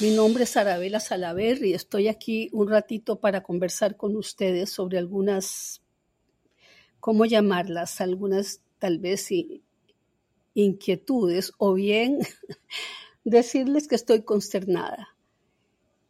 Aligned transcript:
Mi 0.00 0.10
nombre 0.12 0.44
es 0.44 0.56
Arabella 0.56 0.98
Salaver 0.98 1.62
y 1.62 1.74
estoy 1.74 2.08
aquí 2.08 2.48
un 2.52 2.70
ratito 2.70 3.20
para 3.20 3.42
conversar 3.42 3.98
con 3.98 4.16
ustedes 4.16 4.70
sobre 4.70 4.96
algunas, 4.96 5.82
¿cómo 7.00 7.26
llamarlas? 7.26 8.00
Algunas 8.00 8.62
tal 8.78 8.98
vez 8.98 9.28
inquietudes 10.54 11.52
o 11.58 11.74
bien 11.74 12.20
decirles 13.24 13.88
que 13.88 13.94
estoy 13.96 14.22
consternada. 14.22 15.14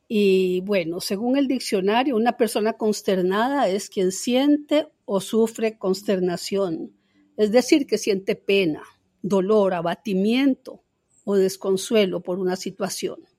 Y 0.06 0.60
bueno, 0.60 1.00
según 1.00 1.36
el 1.36 1.48
diccionario, 1.48 2.14
una 2.14 2.36
persona 2.36 2.74
consternada 2.74 3.68
es 3.68 3.90
quien 3.90 4.12
siente 4.12 4.86
o 5.04 5.20
sufre 5.20 5.78
consternación, 5.78 6.92
es 7.36 7.50
decir, 7.50 7.88
que 7.88 7.98
siente 7.98 8.36
pena, 8.36 8.84
dolor, 9.20 9.74
abatimiento 9.74 10.80
o 11.24 11.34
desconsuelo 11.34 12.20
por 12.20 12.38
una 12.38 12.54
situación. 12.54 13.29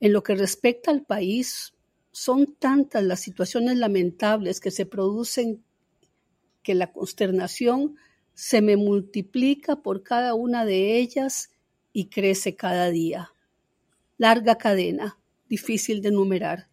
En 0.00 0.12
lo 0.12 0.22
que 0.22 0.34
respecta 0.34 0.90
al 0.90 1.02
país, 1.04 1.74
son 2.10 2.54
tantas 2.58 3.04
las 3.04 3.20
situaciones 3.20 3.76
lamentables 3.76 4.60
que 4.60 4.70
se 4.70 4.86
producen 4.86 5.62
que 6.62 6.74
la 6.74 6.92
consternación 6.92 7.96
se 8.34 8.62
me 8.62 8.76
multiplica 8.76 9.76
por 9.76 10.02
cada 10.02 10.34
una 10.34 10.64
de 10.64 10.96
ellas 10.98 11.50
y 11.92 12.06
crece 12.06 12.56
cada 12.56 12.90
día. 12.90 13.32
Larga 14.16 14.56
cadena, 14.56 15.18
difícil 15.48 16.00
de 16.00 16.10
numerar, 16.10 16.68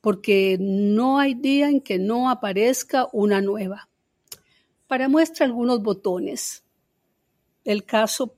porque 0.00 0.56
no 0.60 1.18
hay 1.18 1.34
día 1.34 1.68
en 1.68 1.80
que 1.80 1.98
no 1.98 2.30
aparezca 2.30 3.08
una 3.12 3.40
nueva. 3.40 3.88
Para 4.86 5.08
muestra 5.08 5.46
algunos 5.46 5.82
botones. 5.82 6.64
El 7.64 7.84
caso, 7.84 8.36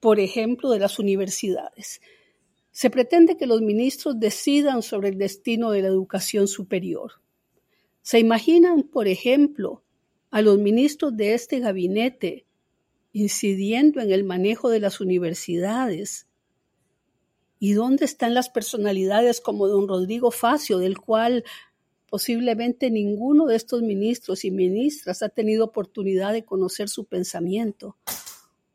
por 0.00 0.18
ejemplo, 0.18 0.70
de 0.70 0.80
las 0.80 0.98
universidades. 0.98 2.00
Se 2.74 2.90
pretende 2.90 3.36
que 3.36 3.46
los 3.46 3.62
ministros 3.62 4.18
decidan 4.18 4.82
sobre 4.82 5.10
el 5.10 5.16
destino 5.16 5.70
de 5.70 5.80
la 5.80 5.86
educación 5.86 6.48
superior. 6.48 7.12
¿Se 8.02 8.18
imaginan, 8.18 8.82
por 8.82 9.06
ejemplo, 9.06 9.84
a 10.32 10.42
los 10.42 10.58
ministros 10.58 11.16
de 11.16 11.34
este 11.34 11.60
gabinete 11.60 12.46
incidiendo 13.12 14.00
en 14.00 14.10
el 14.10 14.24
manejo 14.24 14.70
de 14.70 14.80
las 14.80 15.00
universidades? 15.00 16.26
¿Y 17.60 17.74
dónde 17.74 18.06
están 18.06 18.34
las 18.34 18.50
personalidades 18.50 19.40
como 19.40 19.68
don 19.68 19.86
Rodrigo 19.86 20.32
Facio, 20.32 20.78
del 20.78 20.98
cual 20.98 21.44
posiblemente 22.10 22.90
ninguno 22.90 23.46
de 23.46 23.54
estos 23.54 23.82
ministros 23.82 24.44
y 24.44 24.50
ministras 24.50 25.22
ha 25.22 25.28
tenido 25.28 25.64
oportunidad 25.66 26.32
de 26.32 26.44
conocer 26.44 26.88
su 26.88 27.04
pensamiento? 27.04 27.96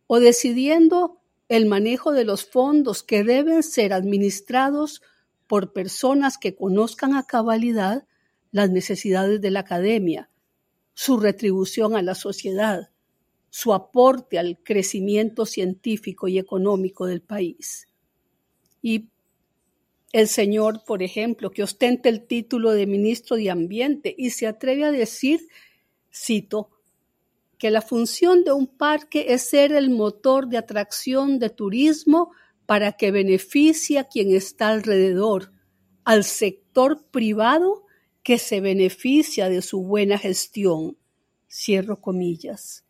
O 0.07 0.21
decidiendo 0.21 1.18
el 1.49 1.65
manejo 1.65 2.13
de 2.13 2.23
los 2.23 2.45
fondos 2.45 3.03
que 3.03 3.23
deben 3.23 3.63
ser 3.63 3.91
administrados 3.91 5.01
por 5.47 5.73
personas 5.73 6.37
que 6.37 6.55
conozcan 6.55 7.15
a 7.15 7.23
cabalidad 7.23 8.07
las 8.51 8.69
necesidades 8.69 9.41
de 9.41 9.51
la 9.51 9.61
academia, 9.61 10.29
su 10.93 11.19
retribución 11.19 11.95
a 11.95 12.03
la 12.03 12.13
sociedad, 12.13 12.91
su 13.49 13.73
aporte 13.73 14.37
al 14.37 14.59
crecimiento 14.63 15.47
científico 15.47 16.27
y 16.27 16.37
económico 16.37 17.07
del 17.07 17.21
país. 17.21 17.87
Y 18.81 19.09
el 20.11 20.27
señor, 20.27 20.83
por 20.85 21.01
ejemplo, 21.01 21.49
que 21.49 21.63
ostenta 21.63 22.09
el 22.09 22.27
título 22.27 22.71
de 22.71 22.85
ministro 22.85 23.37
de 23.37 23.49
Ambiente 23.49 24.13
y 24.15 24.31
se 24.31 24.45
atreve 24.45 24.85
a 24.85 24.91
decir, 24.91 25.47
cito, 26.13 26.69
que 27.59 27.69
la 27.69 27.81
función 27.81 28.45
de 28.45 28.53
un 28.53 28.65
parque 28.65 29.33
es 29.33 29.49
ser 29.49 29.73
el 29.73 29.89
motor 29.89 30.47
de 30.47 30.57
atracción 30.57 31.39
de 31.39 31.49
turismo 31.49 32.31
para 32.65 32.93
que 32.93 33.11
beneficie 33.11 33.99
a 33.99 34.05
quien 34.05 34.33
está 34.33 34.69
alrededor, 34.69 35.51
al 36.05 36.23
sector 36.23 37.05
privado 37.11 37.83
que 38.23 38.39
se 38.39 38.61
beneficia 38.61 39.49
de 39.49 39.61
su 39.61 39.83
buena 39.83 40.17
gestión. 40.17 40.97
Cierro 41.51 41.99
comillas. 41.99 42.85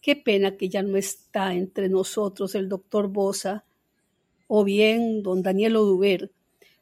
Qué 0.00 0.16
pena 0.16 0.56
que 0.56 0.68
ya 0.68 0.82
no 0.82 0.96
está 0.96 1.54
entre 1.54 1.88
nosotros 1.88 2.56
el 2.56 2.68
doctor 2.68 3.08
Bosa 3.08 3.64
o 4.48 4.64
bien 4.64 5.22
don 5.22 5.42
Daniel 5.42 5.76
Oduber, 5.76 6.32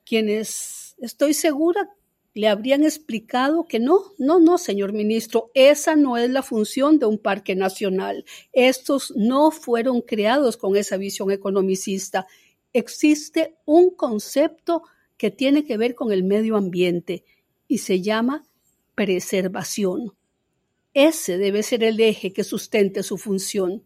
quienes 0.04 0.96
estoy 0.98 1.34
segura 1.34 1.90
le 2.34 2.48
habrían 2.48 2.84
explicado 2.84 3.66
que 3.66 3.78
no, 3.78 4.15
no, 4.19 4.38
no, 4.38 4.56
señor 4.56 4.93
ministro, 4.93 5.50
esa 5.54 5.97
no 5.97 6.16
es 6.16 6.31
la 6.31 6.43
función 6.43 6.98
de 6.98 7.06
un 7.06 7.19
parque 7.19 7.54
nacional. 7.54 8.25
Estos 8.53 9.12
no 9.16 9.50
fueron 9.50 10.00
creados 10.00 10.56
con 10.56 10.76
esa 10.76 10.97
visión 10.97 11.31
economicista. 11.31 12.26
Existe 12.72 13.56
un 13.66 13.94
concepto 13.94 14.82
que 15.19 15.31
tiene 15.31 15.65
que 15.65 15.76
ver 15.76 15.94
con 15.94 16.10
el 16.10 16.25
medio 16.25 16.56
ambiente 16.56 17.25
y 17.69 17.78
se 17.78 18.00
llama 18.00 18.44
preservación. 18.94 20.14
Ese 20.94 21.38
debe 21.38 21.62
ser 21.62 21.84
el 21.84 22.00
eje 22.00 22.32
que 22.32 22.44
sustente 22.44 23.03
su 23.03 23.19
función. 23.19 23.82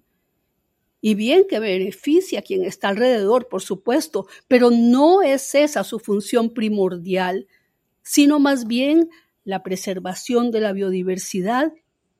Y 1.00 1.14
bien 1.14 1.46
que 1.48 1.58
beneficia 1.58 2.40
a 2.40 2.42
quien 2.42 2.64
está 2.64 2.88
alrededor, 2.88 3.48
por 3.48 3.62
supuesto, 3.62 4.26
pero 4.48 4.70
no 4.70 5.22
es 5.22 5.54
esa 5.54 5.84
su 5.84 5.98
función 5.98 6.50
primordial 6.50 7.46
sino 8.06 8.38
más 8.38 8.68
bien 8.68 9.10
la 9.42 9.64
preservación 9.64 10.52
de 10.52 10.60
la 10.60 10.72
biodiversidad 10.72 11.72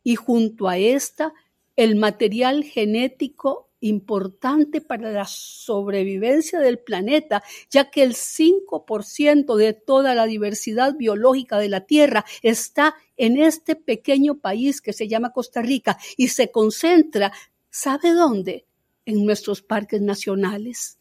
y 0.02 0.16
junto 0.16 0.68
a 0.68 0.78
esta 0.78 1.32
el 1.76 1.94
material 1.94 2.64
genético 2.64 3.70
importante 3.80 4.80
para 4.80 5.12
la 5.12 5.26
sobrevivencia 5.26 6.58
del 6.58 6.80
planeta, 6.80 7.44
ya 7.70 7.88
que 7.90 8.02
el 8.02 8.14
5% 8.14 9.54
de 9.54 9.74
toda 9.74 10.14
la 10.16 10.26
diversidad 10.26 10.96
biológica 10.96 11.58
de 11.58 11.68
la 11.68 11.82
Tierra 11.82 12.24
está 12.42 12.96
en 13.16 13.38
este 13.38 13.76
pequeño 13.76 14.38
país 14.38 14.80
que 14.80 14.92
se 14.92 15.06
llama 15.06 15.32
Costa 15.32 15.62
Rica 15.62 15.98
y 16.16 16.28
se 16.28 16.50
concentra, 16.50 17.32
¿sabe 17.70 18.12
dónde? 18.12 18.66
En 19.04 19.24
nuestros 19.24 19.62
parques 19.62 20.00
nacionales. 20.00 20.98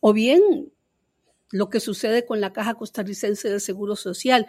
O 0.00 0.14
bien 0.14 0.72
lo 1.52 1.68
que 1.68 1.78
sucede 1.78 2.26
con 2.26 2.40
la 2.40 2.52
Caja 2.52 2.74
Costarricense 2.74 3.48
del 3.48 3.60
Seguro 3.60 3.94
Social. 3.94 4.46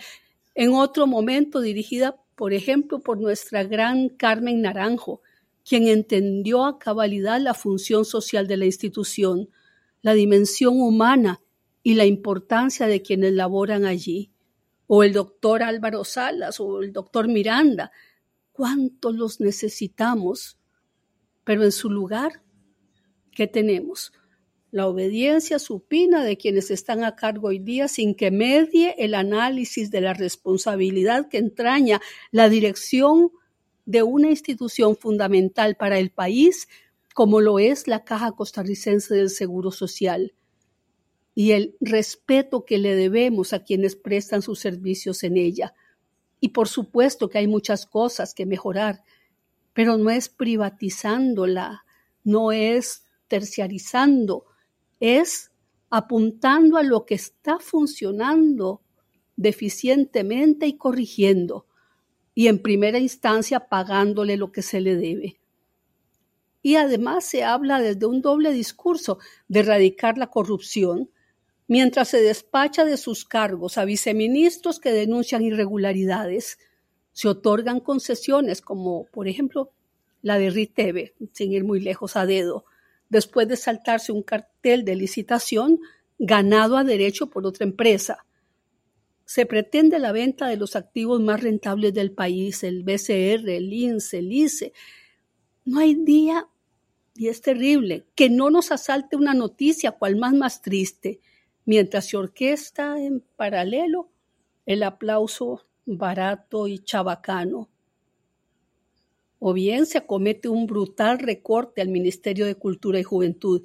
En 0.56 0.72
otro 0.74 1.06
momento 1.06 1.60
dirigida, 1.62 2.16
por 2.36 2.54
ejemplo, 2.54 3.00
por 3.00 3.20
nuestra 3.20 3.64
gran 3.64 4.10
Carmen 4.10 4.62
Naranjo, 4.62 5.22
quien 5.68 5.88
entendió 5.88 6.66
a 6.66 6.80
cabalidad 6.80 7.40
la 7.40 7.54
función 7.54 8.06
social 8.06 8.48
de 8.48 8.58
la 8.58 8.66
institución, 8.66 9.50
la 10.02 10.14
dimensión 10.14 10.80
humana 10.82 11.42
y 11.84 11.96
la 11.96 12.06
importancia 12.06 12.88
de 12.88 13.02
quienes 13.02 13.34
laboran 13.34 13.86
allí. 13.86 14.32
O 14.88 15.04
el 15.04 15.14
doctor 15.14 15.62
Álvaro 15.62 16.06
Salas 16.06 16.60
o 16.60 16.82
el 16.82 16.94
doctor 16.94 17.28
Miranda. 17.28 17.92
¿Cuánto 18.52 19.12
los 19.12 19.42
necesitamos? 19.42 20.58
Pero 21.44 21.64
en 21.64 21.72
su 21.72 21.90
lugar, 21.90 22.44
¿qué 23.32 23.48
tenemos? 23.48 24.14
La 24.74 24.88
obediencia 24.88 25.60
supina 25.60 26.24
de 26.24 26.36
quienes 26.36 26.72
están 26.72 27.04
a 27.04 27.16
cargo 27.16 27.50
hoy 27.50 27.60
día 27.60 27.88
sin 27.88 28.16
que 28.16 28.32
medie 28.32 28.96
el 28.98 29.14
análisis 29.14 29.92
de 29.92 30.02
la 30.02 30.16
responsabilidad 30.16 31.30
que 31.30 31.38
entraña 31.38 32.02
la 32.32 32.50
dirección 32.50 33.30
de 33.86 34.02
una 34.02 34.32
institución 34.32 34.96
fundamental 34.96 35.76
para 35.76 36.00
el 36.00 36.10
país 36.10 36.68
como 37.14 37.40
lo 37.40 37.60
es 37.60 37.88
la 37.88 38.04
Caja 38.04 38.32
Costarricense 38.32 39.14
del 39.14 39.30
Seguro 39.30 39.70
Social 39.70 40.34
y 41.36 41.52
el 41.52 41.76
respeto 41.80 42.66
que 42.66 42.80
le 42.80 42.96
debemos 42.96 43.54
a 43.54 43.64
quienes 43.64 43.96
prestan 43.96 44.42
sus 44.42 44.58
servicios 44.58 45.24
en 45.24 45.38
ella. 45.38 45.76
Y 46.40 46.50
por 46.50 46.68
supuesto 46.68 47.30
que 47.30 47.38
hay 47.38 47.48
muchas 47.48 47.86
cosas 47.86 48.34
que 48.34 48.48
mejorar, 48.48 49.04
pero 49.74 49.98
no 50.00 50.10
es 50.10 50.30
privatizándola, 50.30 51.86
no 52.24 52.52
es 52.52 53.06
terciarizando, 53.28 54.48
es 55.04 55.52
apuntando 55.90 56.78
a 56.78 56.84
lo 56.84 57.06
que 57.06 57.16
está 57.16 57.60
funcionando 57.60 58.82
deficientemente 59.36 60.66
y 60.66 60.78
corrigiendo, 60.78 61.68
y 62.34 62.48
en 62.48 62.62
primera 62.62 63.00
instancia 63.00 63.68
pagándole 63.68 64.38
lo 64.38 64.54
que 64.54 64.62
se 64.62 64.80
le 64.80 64.96
debe. 64.96 65.42
Y 66.62 66.76
además 66.78 67.26
se 67.26 67.44
habla 67.44 67.82
desde 67.82 68.06
un 68.06 68.22
doble 68.22 68.54
discurso 68.54 69.20
de 69.50 69.60
erradicar 69.60 70.18
la 70.18 70.28
corrupción, 70.28 71.10
mientras 71.68 72.08
se 72.08 72.22
despacha 72.22 72.86
de 72.86 72.96
sus 72.96 73.26
cargos 73.26 73.78
a 73.78 73.84
viceministros 73.84 74.80
que 74.80 74.94
denuncian 74.94 75.44
irregularidades. 75.44 76.60
Se 77.12 77.28
otorgan 77.28 77.82
concesiones 77.82 78.62
como, 78.62 79.04
por 79.08 79.28
ejemplo, 79.28 79.74
la 80.22 80.38
de 80.38 80.50
Riteve, 80.50 81.14
sin 81.34 81.52
ir 81.52 81.66
muy 81.66 81.82
lejos 81.82 82.16
a 82.16 82.26
dedo, 82.26 82.64
después 83.14 83.48
de 83.48 83.56
saltarse 83.56 84.12
un 84.12 84.24
cartel 84.24 84.84
de 84.84 84.96
licitación 84.96 85.80
ganado 86.20 86.76
a 86.76 86.84
derecho 86.84 87.30
por 87.30 87.46
otra 87.46 87.64
empresa. 87.64 88.26
Se 89.24 89.46
pretende 89.46 90.00
la 90.00 90.12
venta 90.12 90.48
de 90.48 90.58
los 90.58 90.76
activos 90.76 91.22
más 91.22 91.42
rentables 91.42 91.94
del 91.94 92.12
país, 92.12 92.64
el 92.64 92.84
BCR, 92.84 93.50
el 93.50 93.72
INSE, 93.72 94.20
el 94.20 94.34
ICE. 94.34 94.74
No 95.64 95.80
hay 95.80 95.96
día, 95.96 96.48
y 97.16 97.30
es 97.30 97.42
terrible, 97.42 98.06
que 98.16 98.30
no 98.30 98.50
nos 98.50 98.72
asalte 98.72 99.16
una 99.16 99.34
noticia, 99.34 99.94
cual 99.94 100.18
más 100.18 100.34
más 100.34 100.62
triste, 100.62 101.22
mientras 101.66 102.08
se 102.08 102.18
orquesta 102.18 103.00
en 103.00 103.24
paralelo 103.38 104.10
el 104.66 104.84
aplauso 104.84 105.62
barato 105.86 106.68
y 106.68 106.80
chabacano. 106.80 107.70
O 109.46 109.54
bien 109.54 109.86
se 109.86 109.98
acomete 109.98 110.48
un 110.48 110.68
brutal 110.68 111.20
recorte 111.20 111.82
al 111.82 111.90
Ministerio 111.90 112.46
de 112.46 112.56
Cultura 112.56 113.00
y 113.00 113.04
Juventud, 113.04 113.64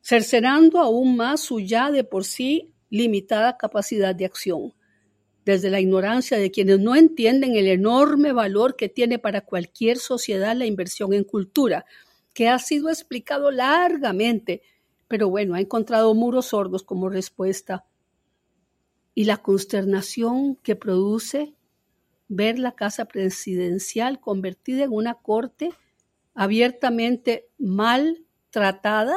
cercenando 0.00 0.80
aún 0.80 1.16
más 1.16 1.40
su 1.40 1.60
ya 1.60 1.90
de 1.90 2.02
por 2.02 2.24
sí 2.24 2.74
limitada 2.90 3.56
capacidad 3.56 4.14
de 4.14 4.24
acción, 4.24 4.74
desde 5.44 5.70
la 5.70 5.80
ignorancia 5.80 6.38
de 6.38 6.50
quienes 6.50 6.80
no 6.80 6.96
entienden 6.96 7.54
el 7.56 7.68
enorme 7.68 8.32
valor 8.32 8.76
que 8.76 8.88
tiene 8.88 9.18
para 9.18 9.42
cualquier 9.42 9.98
sociedad 9.98 10.56
la 10.56 10.66
inversión 10.66 11.12
en 11.12 11.24
cultura, 11.24 11.84
que 12.32 12.48
ha 12.48 12.58
sido 12.58 12.88
explicado 12.88 13.50
largamente 13.50 14.62
pero 15.08 15.28
bueno, 15.28 15.54
ha 15.54 15.60
encontrado 15.60 16.14
muros 16.14 16.46
sordos 16.46 16.82
como 16.82 17.08
respuesta. 17.08 17.84
Y 19.14 19.26
la 19.26 19.36
consternación 19.36 20.56
que 20.56 20.74
produce 20.74 21.54
ver 22.28 22.58
la 22.58 22.72
casa 22.72 23.04
presidencial 23.04 24.20
convertida 24.20 24.84
en 24.84 24.92
una 24.92 25.14
corte 25.14 25.72
abiertamente 26.34 27.48
mal 27.58 28.24
tratada 28.50 29.16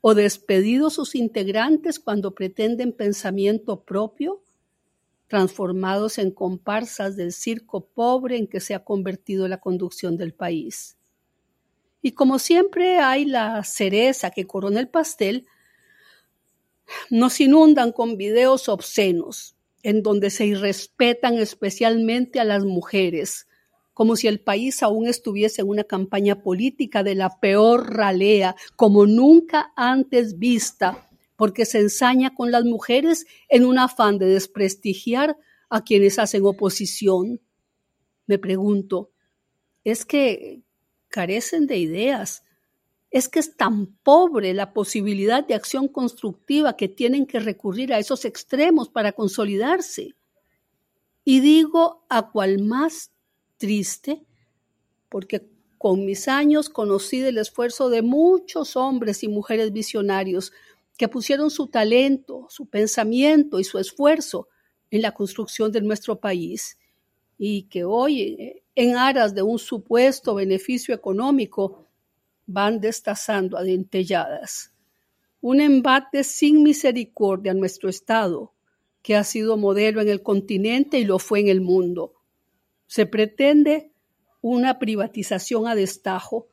o 0.00 0.14
despedidos 0.14 0.94
sus 0.94 1.14
integrantes 1.14 2.00
cuando 2.00 2.34
pretenden 2.34 2.92
pensamiento 2.92 3.84
propio, 3.84 4.42
transformados 5.28 6.18
en 6.18 6.30
comparsas 6.30 7.16
del 7.16 7.32
circo 7.32 7.86
pobre 7.86 8.36
en 8.36 8.46
que 8.46 8.60
se 8.60 8.74
ha 8.74 8.84
convertido 8.84 9.46
la 9.48 9.60
conducción 9.60 10.16
del 10.16 10.34
país. 10.34 10.98
Y 12.02 12.12
como 12.12 12.38
siempre 12.38 12.98
hay 12.98 13.24
la 13.24 13.62
cereza 13.62 14.30
que 14.30 14.46
corona 14.46 14.80
el 14.80 14.88
pastel, 14.88 15.46
nos 17.10 17.40
inundan 17.40 17.92
con 17.92 18.16
videos 18.16 18.68
obscenos 18.68 19.56
en 19.82 20.02
donde 20.02 20.30
se 20.30 20.46
irrespetan 20.46 21.38
especialmente 21.38 22.40
a 22.40 22.44
las 22.44 22.64
mujeres, 22.64 23.48
como 23.94 24.16
si 24.16 24.28
el 24.28 24.40
país 24.40 24.82
aún 24.82 25.06
estuviese 25.06 25.62
en 25.62 25.68
una 25.68 25.84
campaña 25.84 26.42
política 26.42 27.02
de 27.02 27.14
la 27.14 27.40
peor 27.40 27.94
ralea, 27.94 28.56
como 28.76 29.06
nunca 29.06 29.72
antes 29.76 30.38
vista, 30.38 31.08
porque 31.36 31.64
se 31.64 31.80
ensaña 31.80 32.34
con 32.34 32.50
las 32.50 32.64
mujeres 32.64 33.26
en 33.48 33.64
un 33.64 33.78
afán 33.78 34.18
de 34.18 34.26
desprestigiar 34.26 35.36
a 35.68 35.82
quienes 35.82 36.18
hacen 36.18 36.44
oposición. 36.44 37.40
Me 38.26 38.38
pregunto, 38.38 39.10
¿es 39.84 40.04
que 40.04 40.62
carecen 41.12 41.68
de 41.68 41.76
ideas. 41.76 42.42
Es 43.12 43.28
que 43.28 43.38
es 43.38 43.56
tan 43.56 43.86
pobre 44.02 44.52
la 44.54 44.72
posibilidad 44.72 45.46
de 45.46 45.54
acción 45.54 45.86
constructiva 45.86 46.76
que 46.76 46.88
tienen 46.88 47.26
que 47.26 47.38
recurrir 47.38 47.92
a 47.92 47.98
esos 47.98 48.24
extremos 48.24 48.88
para 48.88 49.12
consolidarse. 49.12 50.16
Y 51.24 51.40
digo 51.40 52.04
a 52.08 52.30
cual 52.30 52.62
más 52.62 53.12
triste, 53.58 54.24
porque 55.08 55.46
con 55.78 56.04
mis 56.04 56.26
años 56.26 56.68
conocí 56.68 57.20
del 57.20 57.38
esfuerzo 57.38 57.90
de 57.90 58.02
muchos 58.02 58.76
hombres 58.76 59.22
y 59.22 59.28
mujeres 59.28 59.72
visionarios 59.72 60.52
que 60.96 61.08
pusieron 61.08 61.50
su 61.50 61.66
talento, 61.66 62.46
su 62.48 62.66
pensamiento 62.66 63.60
y 63.60 63.64
su 63.64 63.78
esfuerzo 63.78 64.48
en 64.90 65.02
la 65.02 65.12
construcción 65.12 65.72
de 65.72 65.80
nuestro 65.80 66.18
país 66.18 66.78
y 67.38 67.64
que 67.64 67.84
hoy 67.84 68.62
en 68.74 68.96
aras 68.96 69.34
de 69.34 69.42
un 69.42 69.58
supuesto 69.58 70.34
beneficio 70.34 70.94
económico, 70.94 71.81
van 72.52 72.80
destazando 72.80 73.56
a 73.56 73.62
dentelladas. 73.62 74.72
Un 75.40 75.60
embate 75.60 76.22
sin 76.22 76.62
misericordia 76.62 77.52
en 77.52 77.58
nuestro 77.58 77.88
Estado, 77.88 78.52
que 79.02 79.16
ha 79.16 79.24
sido 79.24 79.56
modelo 79.56 80.00
en 80.00 80.08
el 80.08 80.22
continente 80.22 80.98
y 80.98 81.04
lo 81.04 81.18
fue 81.18 81.40
en 81.40 81.48
el 81.48 81.60
mundo. 81.60 82.14
Se 82.86 83.06
pretende 83.06 83.92
una 84.40 84.78
privatización 84.78 85.66
a 85.66 85.74
destajo, 85.74 86.48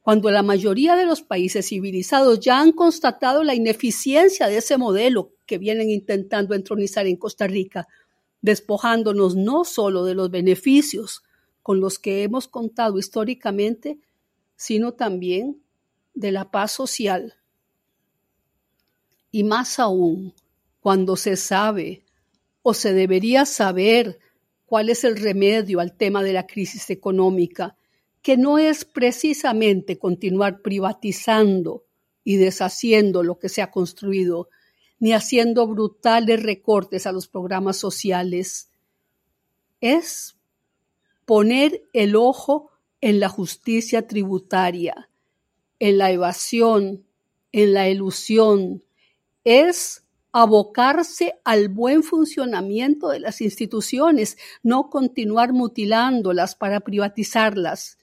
cuando 0.00 0.30
la 0.30 0.42
mayoría 0.42 0.96
de 0.96 1.06
los 1.06 1.22
países 1.22 1.68
civilizados 1.68 2.38
ya 2.40 2.60
han 2.60 2.72
constatado 2.72 3.42
la 3.42 3.54
ineficiencia 3.54 4.48
de 4.48 4.58
ese 4.58 4.76
modelo 4.76 5.32
que 5.46 5.58
vienen 5.58 5.90
intentando 5.90 6.54
entronizar 6.54 7.06
en 7.06 7.16
Costa 7.16 7.46
Rica, 7.46 7.88
despojándonos 8.42 9.34
no 9.34 9.64
solo 9.64 10.04
de 10.04 10.14
los 10.14 10.30
beneficios, 10.30 11.22
con 11.62 11.80
los 11.80 11.98
que 11.98 12.22
hemos 12.22 12.46
contado 12.46 12.98
históricamente, 12.98 13.98
sino 14.56 14.92
también 14.92 15.62
de 16.14 16.32
la 16.32 16.50
paz 16.50 16.72
social. 16.72 17.34
Y 19.30 19.44
más 19.44 19.78
aún, 19.78 20.34
cuando 20.80 21.16
se 21.16 21.36
sabe 21.36 22.04
o 22.62 22.74
se 22.74 22.92
debería 22.92 23.46
saber 23.46 24.18
cuál 24.66 24.90
es 24.90 25.04
el 25.04 25.16
remedio 25.16 25.80
al 25.80 25.96
tema 25.96 26.22
de 26.22 26.32
la 26.32 26.46
crisis 26.46 26.90
económica, 26.90 27.76
que 28.22 28.36
no 28.36 28.58
es 28.58 28.84
precisamente 28.84 29.98
continuar 29.98 30.62
privatizando 30.62 31.84
y 32.22 32.36
deshaciendo 32.36 33.22
lo 33.22 33.38
que 33.38 33.48
se 33.48 33.60
ha 33.60 33.70
construido, 33.70 34.48
ni 34.98 35.12
haciendo 35.12 35.66
brutales 35.66 36.42
recortes 36.42 37.06
a 37.06 37.12
los 37.12 37.28
programas 37.28 37.76
sociales. 37.76 38.70
Es 39.80 40.36
poner 41.26 41.82
el 41.92 42.16
ojo 42.16 42.70
en 43.04 43.20
la 43.20 43.28
justicia 43.28 44.06
tributaria, 44.06 45.10
en 45.78 45.98
la 45.98 46.10
evasión, 46.10 47.04
en 47.52 47.74
la 47.74 47.90
ilusión, 47.90 48.82
es 49.44 50.06
abocarse 50.32 51.38
al 51.44 51.68
buen 51.68 52.02
funcionamiento 52.02 53.10
de 53.10 53.20
las 53.20 53.42
instituciones, 53.42 54.38
no 54.62 54.88
continuar 54.88 55.52
mutilándolas 55.52 56.54
para 56.54 56.80
privatizarlas. 56.80 57.98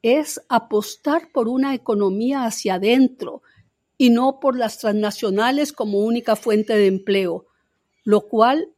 Es 0.00 0.40
apostar 0.48 1.30
por 1.30 1.46
una 1.46 1.74
economía 1.74 2.46
hacia 2.46 2.76
adentro 2.76 3.42
y 3.98 4.08
no 4.08 4.40
por 4.40 4.56
las 4.56 4.78
transnacionales 4.78 5.74
como 5.74 5.98
única 5.98 6.36
fuente 6.36 6.74
de 6.74 6.86
empleo, 6.86 7.44
lo 8.02 8.22
cual 8.22 8.72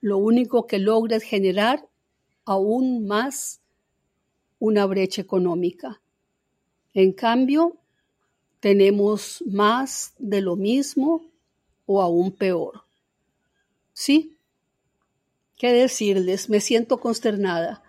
lo 0.00 0.16
único 0.16 0.66
que 0.66 0.78
logra 0.78 1.18
es 1.18 1.22
generar 1.22 1.86
aún 2.46 3.06
más 3.06 3.61
una 4.62 4.86
brecha 4.86 5.20
económica. 5.20 6.00
En 6.94 7.12
cambio, 7.12 7.78
tenemos 8.60 9.42
más 9.44 10.14
de 10.20 10.40
lo 10.40 10.54
mismo 10.54 11.24
o 11.84 12.00
aún 12.00 12.30
peor. 12.30 12.84
Sí, 13.92 14.36
qué 15.58 15.72
decirles, 15.72 16.48
me 16.48 16.60
siento 16.60 17.00
consternada. 17.00 17.82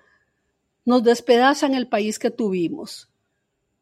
Nos 0.84 1.04
despedazan 1.04 1.76
el 1.76 1.88
país 1.88 2.18
que 2.18 2.32
tuvimos. 2.32 3.08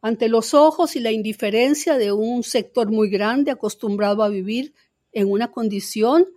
Ante 0.01 0.27
los 0.27 0.53
ojos 0.53 0.98
y 0.98 1.00
la 1.00 1.13
indiferencia 1.13 1.98
de 1.98 2.12
un 2.12 2.43
sector 2.43 2.91
muy 2.91 3.10
grande 3.10 3.51
acostumbrado 3.51 4.21
a 4.21 4.27
vivir 4.27 4.74
en 5.13 5.31
una 5.31 5.50
condición 5.50 6.27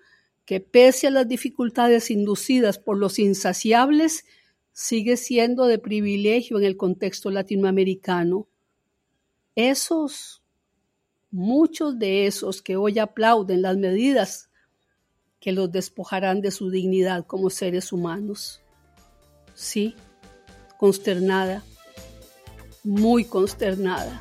que 0.45 0.61
pese 0.61 1.09
a 1.09 1.11
las 1.11 1.27
dificultades 1.27 2.13
inducidas 2.13 2.79
por 2.79 2.97
los 2.97 3.19
insaciables, 3.19 4.25
sigue 4.75 5.17
siendo 5.17 5.67
de 5.67 5.79
privilegio 5.79 6.59
en 6.59 6.65
el 6.65 6.77
contexto 6.77 7.31
latinoamericano. 7.31 8.49
Esos, 9.55 10.43
muchos 11.31 11.97
de 11.99 12.27
esos 12.27 12.61
que 12.61 12.77
hoy 12.77 12.99
aplauden 12.99 13.63
las 13.63 13.77
medidas 13.77 14.51
que 15.39 15.53
los 15.53 15.71
despojarán 15.71 16.41
de 16.41 16.51
su 16.51 16.71
dignidad 16.71 17.25
como 17.25 17.51
seres 17.51 17.93
humanos. 17.93 18.61
Sí, 19.55 19.95
consternada, 20.77 21.63
muy 22.83 23.25
consternada. 23.25 24.21